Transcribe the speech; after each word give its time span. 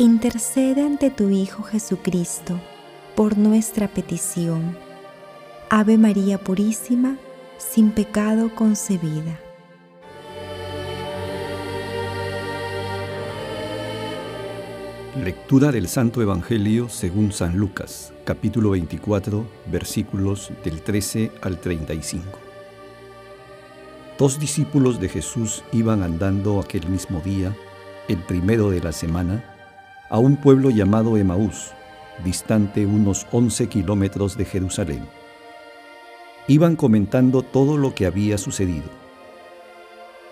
intercede 0.00 0.80
ante 0.80 1.10
tu 1.10 1.28
Hijo 1.28 1.62
Jesucristo 1.62 2.58
por 3.14 3.36
nuestra 3.36 3.86
petición. 3.86 4.74
Ave 5.68 5.98
María 5.98 6.38
Purísima, 6.38 7.18
sin 7.58 7.90
pecado 7.90 8.54
concebida. 8.54 9.38
Lectura 15.22 15.70
del 15.70 15.86
Santo 15.86 16.22
Evangelio 16.22 16.88
según 16.88 17.30
San 17.32 17.58
Lucas, 17.58 18.14
capítulo 18.24 18.70
24, 18.70 19.44
versículos 19.70 20.50
del 20.64 20.80
13 20.80 21.30
al 21.42 21.60
35. 21.60 22.38
Dos 24.18 24.40
discípulos 24.40 24.98
de 24.98 25.10
Jesús 25.10 25.62
iban 25.72 26.02
andando 26.02 26.58
aquel 26.58 26.88
mismo 26.88 27.20
día, 27.20 27.54
el 28.08 28.18
primero 28.18 28.70
de 28.70 28.80
la 28.80 28.92
semana, 28.92 29.59
a 30.10 30.18
un 30.18 30.36
pueblo 30.36 30.70
llamado 30.70 31.16
Emaús, 31.16 31.70
distante 32.24 32.84
unos 32.84 33.28
11 33.30 33.68
kilómetros 33.68 34.36
de 34.36 34.44
Jerusalén. 34.44 35.06
Iban 36.48 36.74
comentando 36.74 37.42
todo 37.42 37.76
lo 37.76 37.94
que 37.94 38.06
había 38.06 38.36
sucedido. 38.36 38.90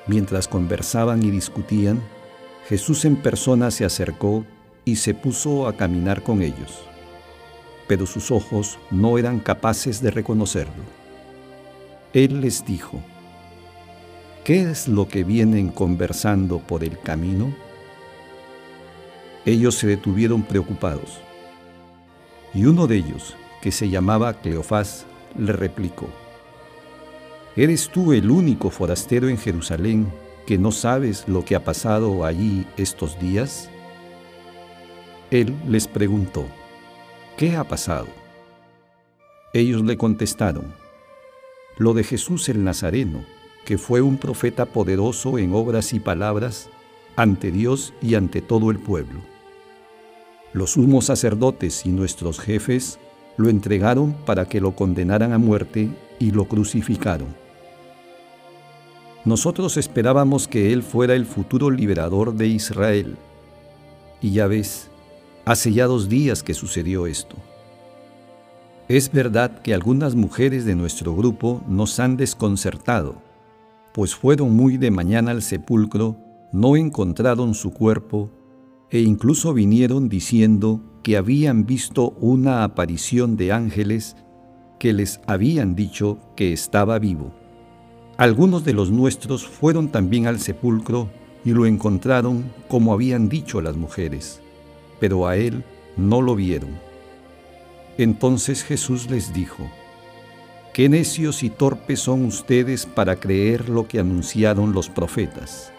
Mientras 0.09 0.49
conversaban 0.49 1.23
y 1.23 1.31
discutían, 1.31 2.03
Jesús 2.69 3.05
en 3.05 3.17
persona 3.17 3.71
se 3.71 3.85
acercó 3.85 4.45
y 4.85 4.97
se 4.97 5.15
puso 5.15 5.69
a 5.69 5.77
caminar 5.77 6.25
con 6.25 6.43
ellos, 6.43 6.83
pero 7.87 8.05
sus 8.05 8.33
ojos 8.33 8.79
no 8.91 9.17
eran 9.17 9.39
capaces 9.39 10.03
de 10.03 10.11
reconocerlo. 10.11 10.83
Él 12.13 12.41
les 12.41 12.65
dijo, 12.65 13.01
¿qué 14.43 14.63
es 14.63 14.89
lo 14.89 15.07
que 15.07 15.23
vienen 15.23 15.69
conversando 15.69 16.59
por 16.59 16.83
el 16.83 16.99
camino? 16.99 17.68
Ellos 19.45 19.75
se 19.77 19.87
detuvieron 19.87 20.43
preocupados, 20.43 21.21
y 22.55 22.65
uno 22.65 22.87
de 22.87 22.97
ellos, 22.97 23.37
que 23.61 23.73
se 23.73 23.89
llamaba 23.89 24.35
Cleofás, 24.35 25.07
le 25.37 25.53
replicó, 25.53 26.09
¿Eres 27.57 27.89
tú 27.89 28.13
el 28.13 28.31
único 28.31 28.71
forastero 28.71 29.29
en 29.29 29.37
Jerusalén 29.37 30.13
que 30.47 30.59
no 30.59 30.71
sabes 30.71 31.27
lo 31.27 31.45
que 31.45 31.57
ha 31.57 31.65
pasado 31.65 32.25
allí 32.25 32.67
estos 32.77 33.19
días? 33.19 33.69
Él 35.31 35.55
les 35.69 35.89
preguntó, 35.89 36.47
¿qué 37.37 37.57
ha 37.57 37.65
pasado? 37.65 38.07
Ellos 39.53 39.83
le 39.83 39.97
contestaron, 39.97 40.73
lo 41.79 41.95
de 41.95 42.05
Jesús 42.05 42.49
el 42.49 42.63
Nazareno, 42.63 43.25
que 43.65 43.77
fue 43.77 44.01
un 44.03 44.19
profeta 44.19 44.67
poderoso 44.67 45.37
en 45.37 45.53
obras 45.53 45.93
y 45.93 46.01
palabras 46.01 46.71
ante 47.19 47.51
Dios 47.51 47.93
y 48.01 48.15
ante 48.15 48.41
todo 48.41 48.71
el 48.71 48.79
pueblo. 48.79 49.19
Los 50.53 50.73
sumos 50.73 51.07
sacerdotes 51.07 51.85
y 51.85 51.89
nuestros 51.89 52.39
jefes 52.39 53.01
lo 53.37 53.49
entregaron 53.49 54.13
para 54.25 54.49
que 54.49 54.61
lo 54.61 54.77
condenaran 54.77 55.33
a 55.33 55.39
muerte 55.39 55.91
y 56.21 56.31
lo 56.31 56.45
crucificaron. 56.45 57.27
Nosotros 59.25 59.77
esperábamos 59.77 60.47
que 60.47 60.73
Él 60.73 60.85
fuera 60.85 61.15
el 61.15 61.27
futuro 61.27 61.71
liberador 61.71 62.35
de 62.35 62.47
Israel. 62.47 63.17
Y 64.23 64.31
ya 64.31 64.47
ves, 64.47 64.89
Hace 65.45 65.73
ya 65.73 65.87
dos 65.87 66.11
días 66.11 66.43
que 66.43 66.53
sucedió 66.53 67.07
esto. 67.07 67.35
Es 68.87 69.11
verdad 69.11 69.63
que 69.63 69.73
algunas 69.73 70.15
mujeres 70.15 70.67
de 70.67 70.75
nuestro 70.75 71.17
grupo 71.17 71.63
nos 71.67 71.99
han 72.01 72.19
desconcertado, 72.19 73.15
pues 73.95 74.15
fueron 74.15 74.55
muy 74.55 74.77
de 74.77 74.91
mañana 74.91 75.31
al 75.31 75.41
sepulcro, 75.41 76.28
no 76.53 76.77
encontraron 76.77 77.55
su 77.55 77.73
cuerpo 77.73 78.31
e 78.91 79.01
incluso 79.01 79.53
vinieron 79.53 80.09
diciendo 80.09 80.81
que 81.03 81.17
habían 81.17 81.67
visto 81.67 82.11
una 82.21 82.65
aparición 82.65 83.37
de 83.37 83.53
ángeles 83.53 84.17
que 84.79 84.93
les 84.93 85.21
habían 85.27 85.75
dicho 85.75 86.19
que 86.37 86.53
estaba 86.53 86.99
vivo. 86.99 87.33
Algunos 88.17 88.65
de 88.65 88.73
los 88.73 88.91
nuestros 88.91 89.47
fueron 89.47 89.89
también 89.89 90.27
al 90.27 90.41
sepulcro 90.41 91.09
y 91.45 91.51
lo 91.51 91.67
encontraron 91.67 92.53
como 92.69 92.93
habían 92.93 93.29
dicho 93.29 93.61
las 93.61 93.77
mujeres 93.77 94.43
pero 94.99 95.27
a 95.27 95.37
él 95.37 95.65
no 95.97 96.23
lo 96.23 96.35
vieron. 96.35 96.79
Entonces 97.97 98.63
Jesús 98.63 99.11
les 99.11 99.33
dijo, 99.33 99.71
Qué 100.73 100.89
necios 100.89 101.43
y 101.43 101.51
torpes 101.51 102.01
son 102.01 102.25
ustedes 102.25 102.87
para 102.87 103.19
creer 103.19 103.69
lo 103.69 103.89
que 103.89 103.99
anunciaron 103.99 104.73
los 104.73 104.89
profetas. 104.89 105.73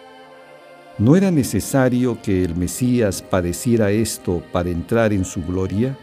¿No 1.00 1.16
era 1.16 1.30
necesario 1.30 2.20
que 2.20 2.44
el 2.44 2.54
Mesías 2.54 3.22
padeciera 3.22 3.90
esto 3.90 4.42
para 4.52 4.68
entrar 4.68 5.14
en 5.14 5.24
su 5.24 5.42
gloria? 5.42 5.96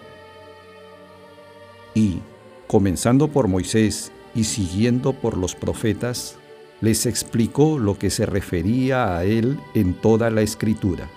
Y, 1.93 2.17
comenzando 2.65 3.27
por 3.27 3.47
Moisés 3.47 4.11
y 4.33 4.45
siguiendo 4.45 5.13
por 5.13 5.37
los 5.37 5.53
profetas, 5.53 6.39
les 6.81 7.05
explicó 7.05 7.77
lo 7.77 7.99
que 7.99 8.09
se 8.09 8.25
refería 8.25 9.15
a 9.15 9.23
él 9.23 9.59
en 9.75 9.93
toda 9.93 10.31
la 10.31 10.41
escritura. 10.41 11.07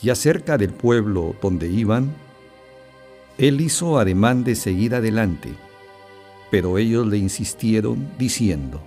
Ya 0.00 0.14
cerca 0.14 0.56
del 0.56 0.70
pueblo 0.70 1.34
donde 1.42 1.68
iban, 1.70 2.14
él 3.36 3.60
hizo 3.60 3.98
ademán 3.98 4.44
de 4.44 4.54
seguir 4.54 4.94
adelante, 4.94 5.48
pero 6.52 6.78
ellos 6.78 7.04
le 7.04 7.18
insistieron 7.18 8.12
diciendo, 8.16 8.80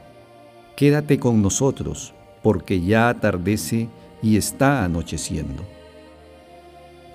Quédate 0.78 1.19
con 1.19 1.41
nosotros, 1.41 2.14
porque 2.45 2.79
ya 2.79 3.09
atardece 3.09 3.89
y 4.22 4.38
está 4.38 4.85
anocheciendo. 4.85 5.63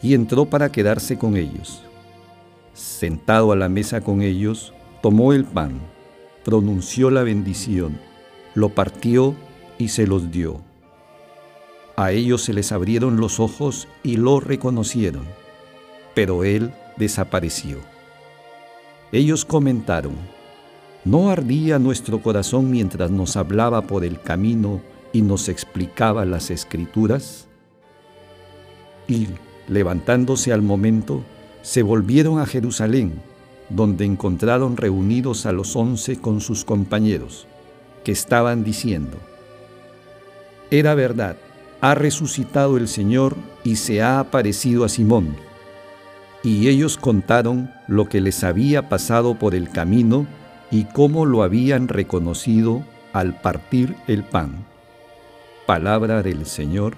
Y 0.03 0.15
entró 0.15 0.47
para 0.47 0.73
quedarse 0.73 1.17
con 1.17 1.37
ellos. 1.37 1.85
Sentado 2.75 3.53
a 3.53 3.57
la 3.57 3.69
mesa 3.69 4.01
con 4.01 4.23
ellos, 4.23 4.75
tomó 5.01 5.33
el 5.33 5.45
pan, 5.45 5.81
pronunció 6.45 7.11
la 7.11 7.23
bendición, 7.23 8.01
lo 8.55 8.71
partió 8.71 9.37
y 9.79 9.89
se 9.89 10.07
los 10.07 10.33
dio 10.33 10.61
a 12.01 12.13
ellos 12.13 12.45
se 12.45 12.55
les 12.55 12.73
abrieron 12.73 13.19
los 13.19 13.41
ojos 13.41 13.87
y 14.03 14.17
lo 14.17 14.41
reconocieron, 14.41 15.27
pero 16.15 16.45
él 16.45 16.73
desapareció. 16.97 17.77
Ellos 19.13 19.45
comentaron, 19.45 20.15
¿no 21.05 21.29
ardía 21.29 21.79
nuestro 21.79 22.23
corazón 22.23 22.71
mientras 22.71 23.11
nos 23.11 23.37
hablaba 23.37 23.83
por 23.83 24.07
el 24.07 24.19
camino 24.19 24.81
y 25.12 25.22
nos 25.22 25.48
explicaba 25.48 26.25
las 26.25 26.50
escrituras? 26.50 27.48
Y, 29.09 29.28
levantándose 29.69 30.53
al 30.53 30.62
momento, 30.62 31.22
se 31.62 31.82
volvieron 31.82 32.38
a 32.38 32.47
Jerusalén, 32.47 33.12
donde 33.69 34.04
encontraron 34.04 34.76
reunidos 34.76 35.47
a 35.47 35.53
los 35.53 35.76
once 35.76 36.16
con 36.16 36.41
sus 36.41 36.65
compañeros, 36.65 37.47
que 38.04 38.12
estaban 38.12 38.65
diciendo, 38.65 39.16
Era 40.71 40.95
verdad, 40.95 41.36
ha 41.80 41.95
resucitado 41.95 42.77
el 42.77 42.89
Señor 42.89 43.36
y 43.65 43.77
se 43.77 44.03
ha 44.03 44.21
aparecido 44.21 44.84
a 44.84 44.89
Simón. 44.89 45.34
Y 46.42 46.68
ellos 46.68 46.97
contaron 46.97 47.71
lo 47.86 48.09
que 48.09 48.21
les 48.21 48.45
había 48.45 48.89
pasado 48.89 49.39
por 49.39 49.54
el 49.54 49.71
camino 49.71 50.27
y 50.71 50.84
cómo 50.84 51.27
lo 51.27 51.42
habían 51.42 51.89
reconocido 51.89 52.84
al 53.13 53.41
partir 53.41 53.97
el 54.06 54.24
pan. 54.24 54.70
Palabra 55.71 56.21
del 56.21 56.47
Señor. 56.47 56.97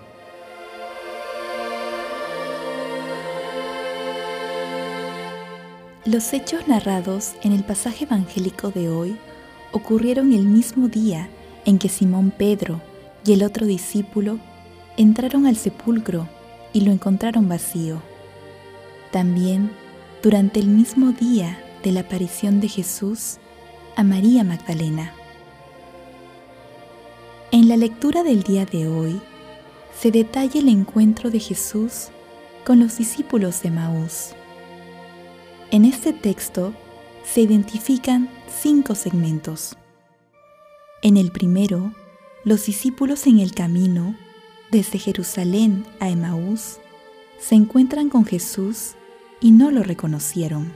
Los 6.06 6.32
hechos 6.32 6.66
narrados 6.66 7.34
en 7.42 7.52
el 7.52 7.64
pasaje 7.64 8.04
evangélico 8.04 8.70
de 8.70 8.88
hoy 8.88 9.18
ocurrieron 9.72 10.32
el 10.32 10.46
mismo 10.46 10.88
día 10.88 11.28
en 11.66 11.78
que 11.78 11.90
Simón 11.90 12.30
Pedro 12.30 12.80
y 13.26 13.34
el 13.34 13.42
otro 13.42 13.66
discípulo 13.66 14.38
entraron 14.96 15.44
al 15.44 15.56
sepulcro 15.56 16.26
y 16.72 16.80
lo 16.80 16.92
encontraron 16.92 17.50
vacío. 17.50 18.00
También, 19.10 19.70
durante 20.22 20.60
el 20.60 20.68
mismo 20.68 21.12
día 21.12 21.62
de 21.84 21.92
la 21.92 22.00
aparición 22.00 22.62
de 22.62 22.68
Jesús, 22.68 23.36
a 23.96 24.02
María 24.02 24.44
Magdalena. 24.44 25.12
En 27.54 27.68
la 27.68 27.76
lectura 27.76 28.22
del 28.22 28.44
día 28.44 28.64
de 28.64 28.88
hoy, 28.88 29.20
se 29.94 30.10
detalla 30.10 30.58
el 30.58 30.70
encuentro 30.70 31.30
de 31.30 31.38
Jesús 31.38 32.08
con 32.64 32.80
los 32.80 32.96
discípulos 32.96 33.60
de 33.60 33.70
Maús. 33.70 34.30
En 35.70 35.84
este 35.84 36.14
texto 36.14 36.72
se 37.22 37.42
identifican 37.42 38.30
cinco 38.48 38.94
segmentos. 38.94 39.76
En 41.02 41.18
el 41.18 41.30
primero, 41.30 41.92
los 42.42 42.64
discípulos 42.64 43.26
en 43.26 43.38
el 43.38 43.52
camino, 43.52 44.16
desde 44.70 44.98
Jerusalén 44.98 45.84
a 46.00 46.08
Emaús, 46.08 46.78
se 47.38 47.54
encuentran 47.54 48.08
con 48.08 48.24
Jesús 48.24 48.92
y 49.42 49.50
no 49.50 49.70
lo 49.70 49.82
reconocieron. 49.82 50.72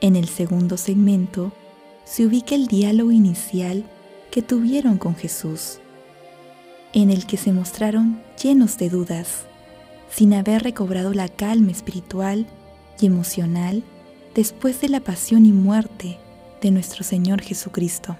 En 0.00 0.16
el 0.16 0.26
segundo 0.26 0.76
segmento, 0.76 1.52
se 2.04 2.26
ubica 2.26 2.56
el 2.56 2.66
diálogo 2.66 3.12
inicial 3.12 3.84
tuvieron 4.42 4.98
con 4.98 5.16
Jesús, 5.16 5.80
en 6.92 7.10
el 7.10 7.26
que 7.26 7.36
se 7.36 7.52
mostraron 7.52 8.20
llenos 8.42 8.78
de 8.78 8.90
dudas, 8.90 9.46
sin 10.10 10.34
haber 10.34 10.62
recobrado 10.62 11.12
la 11.14 11.28
calma 11.28 11.70
espiritual 11.70 12.46
y 13.00 13.06
emocional 13.06 13.82
después 14.34 14.80
de 14.80 14.88
la 14.88 15.00
pasión 15.00 15.46
y 15.46 15.52
muerte 15.52 16.18
de 16.60 16.70
nuestro 16.70 17.04
Señor 17.04 17.40
Jesucristo. 17.40 18.16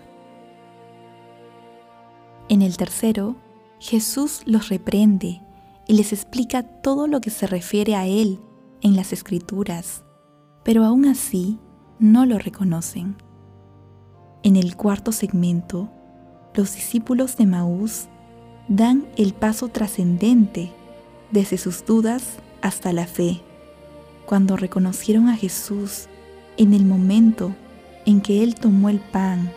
En 2.48 2.62
el 2.62 2.76
tercero, 2.76 3.36
Jesús 3.78 4.42
los 4.46 4.68
reprende 4.68 5.42
y 5.86 5.94
les 5.94 6.12
explica 6.12 6.62
todo 6.62 7.06
lo 7.06 7.20
que 7.20 7.30
se 7.30 7.46
refiere 7.46 7.94
a 7.94 8.06
Él 8.06 8.40
en 8.80 8.96
las 8.96 9.12
Escrituras, 9.12 10.04
pero 10.64 10.84
aún 10.84 11.06
así 11.06 11.58
no 11.98 12.26
lo 12.26 12.38
reconocen. 12.38 13.16
En 14.42 14.56
el 14.56 14.76
cuarto 14.76 15.12
segmento, 15.12 15.90
los 16.58 16.74
discípulos 16.74 17.36
de 17.36 17.46
Maús 17.46 18.08
dan 18.66 19.06
el 19.16 19.32
paso 19.32 19.68
trascendente 19.68 20.72
desde 21.30 21.56
sus 21.56 21.86
dudas 21.86 22.24
hasta 22.62 22.92
la 22.92 23.06
fe, 23.06 23.40
cuando 24.26 24.56
reconocieron 24.56 25.28
a 25.28 25.36
Jesús 25.36 26.08
en 26.56 26.74
el 26.74 26.84
momento 26.84 27.54
en 28.06 28.20
que 28.20 28.42
Él 28.42 28.56
tomó 28.56 28.88
el 28.88 28.98
pan, 28.98 29.52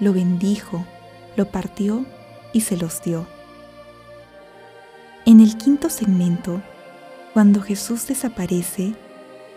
lo 0.00 0.14
bendijo, 0.14 0.86
lo 1.36 1.50
partió 1.50 2.06
y 2.54 2.62
se 2.62 2.78
los 2.78 3.02
dio. 3.02 3.26
En 5.26 5.40
el 5.40 5.58
quinto 5.58 5.90
segmento, 5.90 6.62
cuando 7.34 7.60
Jesús 7.60 8.06
desaparece, 8.06 8.94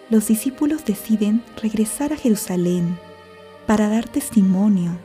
los 0.09 0.27
discípulos 0.27 0.83
deciden 0.83 1.45
regresar 1.61 2.11
a 2.11 2.17
Jerusalén 2.17 2.99
para 3.65 3.87
dar 3.87 4.09
testimonio 4.09 4.97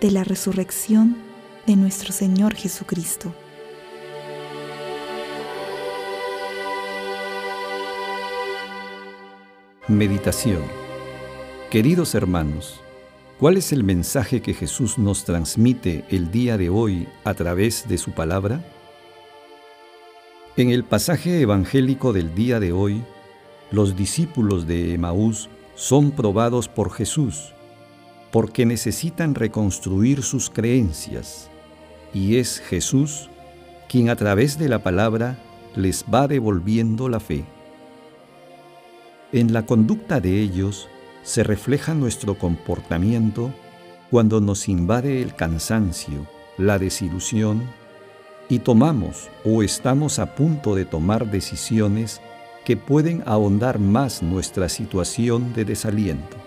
de 0.00 0.10
la 0.10 0.24
resurrección 0.24 1.24
de 1.66 1.74
nuestro 1.74 2.12
Señor 2.12 2.54
Jesucristo. 2.54 3.34
Meditación 9.88 10.62
Queridos 11.70 12.14
hermanos, 12.14 12.80
¿cuál 13.40 13.56
es 13.56 13.72
el 13.72 13.82
mensaje 13.82 14.40
que 14.40 14.54
Jesús 14.54 14.98
nos 14.98 15.24
transmite 15.24 16.04
el 16.08 16.30
día 16.30 16.56
de 16.56 16.70
hoy 16.70 17.08
a 17.24 17.34
través 17.34 17.88
de 17.88 17.98
su 17.98 18.12
palabra? 18.12 18.64
En 20.56 20.70
el 20.70 20.84
pasaje 20.84 21.40
evangélico 21.40 22.12
del 22.12 22.34
día 22.34 22.60
de 22.60 22.72
hoy, 22.72 23.02
los 23.72 23.96
discípulos 23.96 24.68
de 24.68 24.94
Emaús 24.94 25.48
son 25.74 26.12
probados 26.12 26.68
por 26.68 26.92
Jesús 26.92 27.52
porque 28.30 28.66
necesitan 28.66 29.34
reconstruir 29.34 30.22
sus 30.22 30.50
creencias 30.50 31.50
y 32.16 32.38
es 32.38 32.60
Jesús 32.60 33.28
quien 33.90 34.08
a 34.08 34.16
través 34.16 34.58
de 34.58 34.70
la 34.70 34.82
palabra 34.82 35.36
les 35.74 36.02
va 36.02 36.26
devolviendo 36.26 37.10
la 37.10 37.20
fe. 37.20 37.44
En 39.32 39.52
la 39.52 39.66
conducta 39.66 40.18
de 40.18 40.40
ellos 40.40 40.88
se 41.22 41.44
refleja 41.44 41.92
nuestro 41.92 42.38
comportamiento 42.38 43.52
cuando 44.10 44.40
nos 44.40 44.66
invade 44.66 45.20
el 45.20 45.34
cansancio, 45.34 46.26
la 46.56 46.78
desilusión 46.78 47.62
y 48.48 48.60
tomamos 48.60 49.28
o 49.44 49.62
estamos 49.62 50.18
a 50.18 50.34
punto 50.34 50.74
de 50.74 50.86
tomar 50.86 51.30
decisiones 51.30 52.22
que 52.64 52.78
pueden 52.78 53.24
ahondar 53.26 53.78
más 53.78 54.22
nuestra 54.22 54.70
situación 54.70 55.52
de 55.52 55.66
desaliento. 55.66 56.38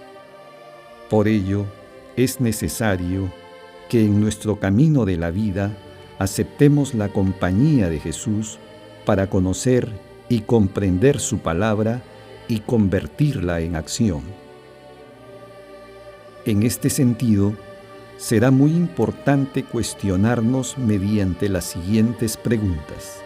Por 1.11 1.27
ello, 1.27 1.67
es 2.15 2.41
necesario 2.41 3.31
que 3.89 4.05
en 4.05 4.21
nuestro 4.21 4.59
camino 4.59 5.03
de 5.03 5.17
la 5.17 5.31
vida 5.31 5.75
aceptemos 6.19 6.93
la 6.93 7.09
compañía 7.09 7.89
de 7.89 7.99
Jesús 7.99 8.59
para 9.05 9.29
conocer 9.29 9.89
y 10.29 10.41
comprender 10.41 11.19
su 11.19 11.39
palabra 11.39 12.01
y 12.47 12.59
convertirla 12.59 13.59
en 13.61 13.75
acción. 13.75 14.21
En 16.45 16.63
este 16.63 16.89
sentido, 16.89 17.53
será 18.17 18.51
muy 18.51 18.71
importante 18.71 19.63
cuestionarnos 19.63 20.77
mediante 20.77 21.49
las 21.49 21.65
siguientes 21.65 22.37
preguntas. 22.37 23.21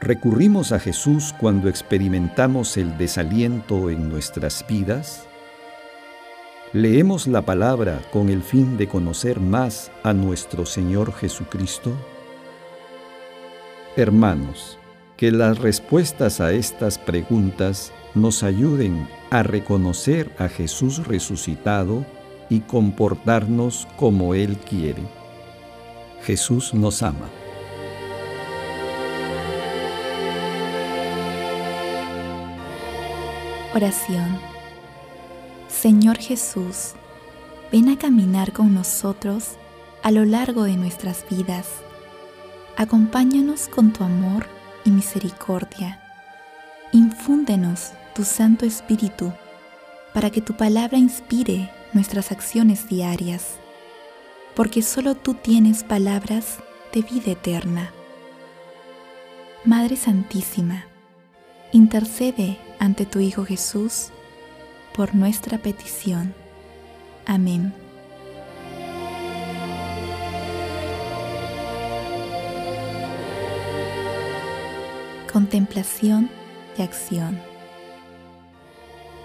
¿Recurrimos 0.00 0.72
a 0.72 0.78
Jesús 0.78 1.34
cuando 1.38 1.68
experimentamos 1.68 2.76
el 2.76 2.96
desaliento 2.98 3.90
en 3.90 4.08
nuestras 4.08 4.64
vidas? 4.68 5.25
¿Leemos 6.76 7.26
la 7.26 7.40
palabra 7.40 8.02
con 8.12 8.28
el 8.28 8.42
fin 8.42 8.76
de 8.76 8.86
conocer 8.86 9.40
más 9.40 9.90
a 10.02 10.12
nuestro 10.12 10.66
Señor 10.66 11.14
Jesucristo? 11.14 11.90
Hermanos, 13.96 14.78
que 15.16 15.32
las 15.32 15.58
respuestas 15.58 16.38
a 16.42 16.52
estas 16.52 16.98
preguntas 16.98 17.94
nos 18.14 18.42
ayuden 18.42 19.08
a 19.30 19.42
reconocer 19.42 20.30
a 20.38 20.48
Jesús 20.48 21.06
resucitado 21.06 22.04
y 22.50 22.60
comportarnos 22.60 23.88
como 23.96 24.34
Él 24.34 24.58
quiere. 24.58 25.00
Jesús 26.24 26.74
nos 26.74 27.02
ama. 27.02 27.30
Oración. 33.74 34.55
Señor 35.80 36.16
Jesús, 36.16 36.94
ven 37.70 37.90
a 37.90 37.98
caminar 37.98 38.54
con 38.54 38.72
nosotros 38.72 39.56
a 40.02 40.10
lo 40.10 40.24
largo 40.24 40.64
de 40.64 40.74
nuestras 40.74 41.26
vidas. 41.28 41.68
Acompáñanos 42.78 43.68
con 43.68 43.92
tu 43.92 44.02
amor 44.02 44.46
y 44.86 44.90
misericordia. 44.90 46.00
Infúndenos 46.92 47.92
tu 48.14 48.24
Santo 48.24 48.64
Espíritu 48.64 49.34
para 50.14 50.30
que 50.30 50.40
tu 50.40 50.56
palabra 50.56 50.96
inspire 50.96 51.70
nuestras 51.92 52.32
acciones 52.32 52.88
diarias, 52.88 53.56
porque 54.54 54.80
solo 54.80 55.14
tú 55.14 55.34
tienes 55.34 55.84
palabras 55.84 56.58
de 56.94 57.02
vida 57.02 57.32
eterna. 57.32 57.92
Madre 59.62 59.96
Santísima, 59.96 60.86
intercede 61.72 62.58
ante 62.78 63.04
tu 63.04 63.18
Hijo 63.18 63.44
Jesús 63.44 64.10
por 64.96 65.14
nuestra 65.14 65.58
petición. 65.58 66.34
Amén. 67.26 67.74
Contemplación 75.30 76.30
y 76.78 76.82
acción. 76.82 77.38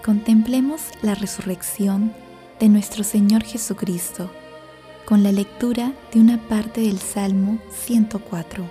Contemplemos 0.04 0.90
la 1.00 1.14
resurrección 1.14 2.12
de 2.60 2.68
nuestro 2.68 3.02
Señor 3.02 3.42
Jesucristo 3.42 4.30
con 5.06 5.22
la 5.22 5.32
lectura 5.32 5.94
de 6.12 6.20
una 6.20 6.38
parte 6.48 6.82
del 6.82 6.98
Salmo 6.98 7.58
104. 7.70 8.68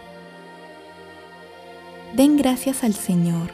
Den 2.15 2.37
gracias 2.37 2.83
al 2.83 2.93
Señor, 2.93 3.49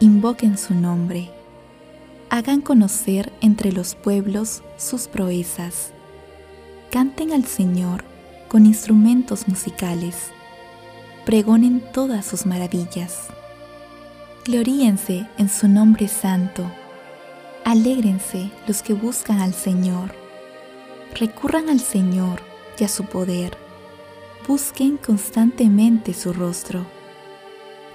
invoquen 0.00 0.56
su 0.56 0.74
nombre 0.74 1.30
hagan 2.34 2.62
conocer 2.62 3.32
entre 3.42 3.70
los 3.70 3.94
pueblos 3.94 4.64
sus 4.76 5.06
proezas. 5.06 5.92
Canten 6.90 7.32
al 7.32 7.44
Señor 7.44 8.02
con 8.48 8.66
instrumentos 8.66 9.46
musicales. 9.46 10.32
Pregonen 11.24 11.80
todas 11.92 12.26
sus 12.26 12.44
maravillas. 12.44 13.28
Gloríense 14.44 15.28
en 15.38 15.48
su 15.48 15.68
nombre 15.68 16.08
santo. 16.08 16.68
Alégrense 17.64 18.50
los 18.66 18.82
que 18.82 18.94
buscan 18.94 19.38
al 19.38 19.54
Señor. 19.54 20.12
Recurran 21.14 21.68
al 21.68 21.78
Señor 21.78 22.40
y 22.76 22.82
a 22.82 22.88
su 22.88 23.04
poder. 23.04 23.56
Busquen 24.48 24.96
constantemente 24.96 26.12
su 26.12 26.32
rostro. 26.32 26.84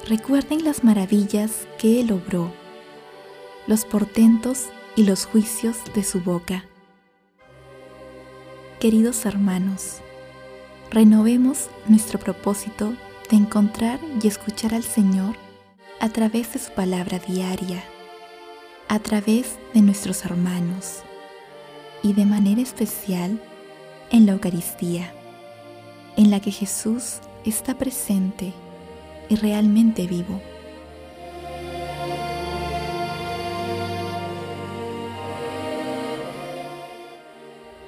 Recuerden 0.07 0.63
las 0.63 0.85
maravillas 0.85 1.67
que 1.77 1.99
Él 1.99 2.13
obró 2.13 2.53
los 3.69 3.85
portentos 3.85 4.65
y 4.95 5.03
los 5.03 5.27
juicios 5.27 5.77
de 5.93 6.03
su 6.03 6.21
boca. 6.21 6.65
Queridos 8.79 9.27
hermanos, 9.27 9.97
renovemos 10.89 11.69
nuestro 11.87 12.17
propósito 12.17 12.95
de 13.29 13.37
encontrar 13.37 13.99
y 14.23 14.27
escuchar 14.27 14.73
al 14.73 14.81
Señor 14.81 15.35
a 15.99 16.09
través 16.09 16.51
de 16.53 16.57
su 16.57 16.71
palabra 16.71 17.19
diaria, 17.19 17.83
a 18.87 18.97
través 18.97 19.59
de 19.75 19.81
nuestros 19.81 20.25
hermanos 20.25 21.03
y 22.01 22.13
de 22.13 22.25
manera 22.25 22.61
especial 22.61 23.39
en 24.09 24.25
la 24.25 24.31
Eucaristía, 24.31 25.13
en 26.17 26.31
la 26.31 26.39
que 26.39 26.49
Jesús 26.49 27.19
está 27.45 27.77
presente 27.77 28.51
y 29.29 29.35
realmente 29.35 30.07
vivo. 30.07 30.41